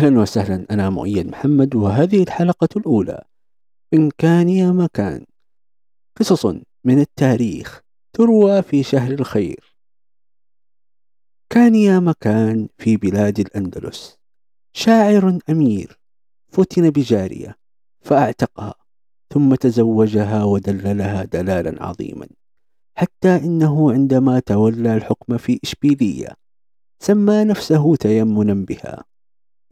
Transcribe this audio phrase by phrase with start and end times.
[0.00, 3.24] أهلا وسهلا أنا مؤيد محمد وهذه الحلقة الأولى.
[3.94, 5.24] إن كان يا مكان
[6.16, 6.46] قصص
[6.84, 7.80] من التاريخ
[8.12, 9.76] تروى في شهر الخير.
[11.50, 14.16] كان يا مكان في بلاد الأندلس.
[14.72, 15.98] شاعر أمير
[16.48, 17.56] فتن بجارية
[18.00, 18.74] فأعتقها
[19.34, 22.28] ثم تزوجها ودللها دلالا عظيما.
[22.98, 26.28] حتى إنه عندما تولى الحكم في إشبيلية
[27.02, 29.09] سمى نفسه تيمنا بها.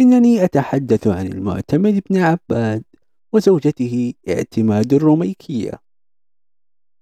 [0.01, 2.85] إنني أتحدث عن المعتمد بن عباد
[3.33, 5.73] وزوجته اعتماد الروميكية.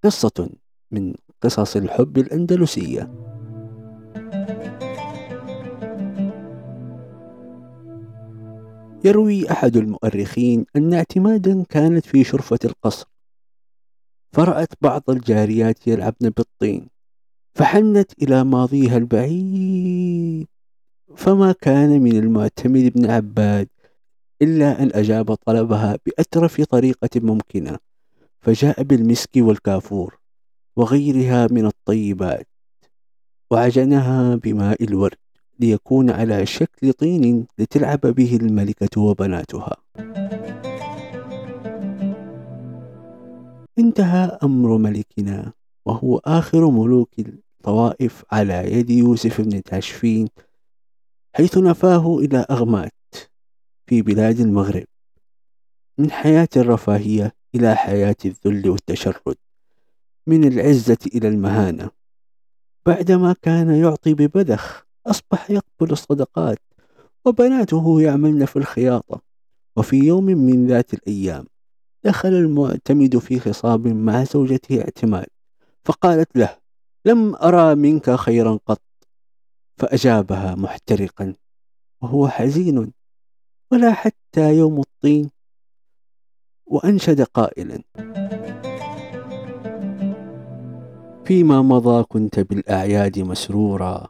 [0.05, 0.51] قصة
[0.91, 3.11] من قصص الحب الأندلسية.
[9.05, 13.07] يروي أحد المؤرخين أن اعتمادا كانت في شرفة القصر.
[14.33, 16.89] فرأت بعض الجاريات يلعبن بالطين
[17.55, 20.47] فحنت إلى ماضيها البعيد.
[21.15, 23.69] فما كان من المعتمد بن عباد
[24.43, 27.79] إلا أن أجاب طلبها بأترف طريقة ممكنة
[28.41, 30.19] فجاء بالمسك والكافور
[30.77, 32.49] وغيرها من الطيبات
[33.51, 35.17] وعجنها بماء الورد
[35.61, 39.77] ليكون على شكل طين لتلعب به الملكة وبناتها.
[43.79, 45.53] انتهى أمر ملكنا
[45.87, 50.29] وهو آخر ملوك الطوائف على يد يوسف بن تاشفين
[51.37, 52.93] حيث نفاه إلى أغمات
[53.87, 54.85] في بلاد المغرب
[55.99, 59.37] من حياة الرفاهية إلى حياة الذل والتشرد
[60.27, 61.91] من العزة إلى المهانة.
[62.87, 66.59] بعدما كان يعطي ببذخ أصبح يقبل الصدقات
[67.25, 69.21] وبناته يعملن في الخياطة.
[69.77, 71.47] وفي يوم من ذات الأيام
[72.05, 75.27] دخل المعتمد في خصاب مع زوجته اعتماد
[75.85, 76.57] فقالت له
[77.05, 78.86] لم أرى منك خيرا قط
[79.77, 81.35] فأجابها محترقا
[82.03, 82.93] وهو حزين
[83.73, 85.31] ولا حتى يوم الطين.
[86.67, 87.83] وأنشد قائلا
[91.25, 94.09] فيما مضى كنت بالأعياد مسرورا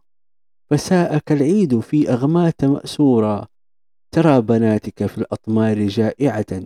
[0.71, 3.47] فساءك العيد في أغمات مأسورا
[4.11, 6.63] ترى بناتك في الأطمار جائعة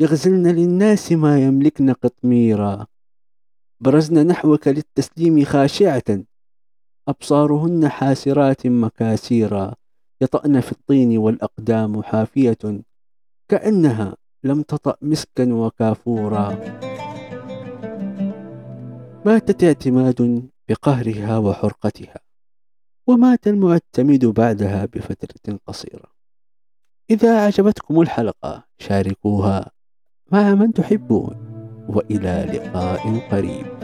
[0.00, 2.86] يغزلن للناس ما يملكن قطميرا
[3.80, 6.24] برزن نحوك للتسليم خاشعة.
[7.08, 9.74] أبصارهن حاسرات مكاسيرا
[10.20, 12.82] يطأن في الطين والأقدام حافية
[13.48, 16.48] كأنها لم تطأ مسكا وكافورا.
[19.26, 22.20] ماتت اعتماد بقهرها وحرقتها
[23.06, 26.14] ومات المعتمد بعدها بفترة قصيرة.
[27.10, 29.70] إذا أعجبتكم الحلقة شاركوها
[30.32, 31.36] مع من تحبون
[31.88, 33.83] وإلى لقاء قريب.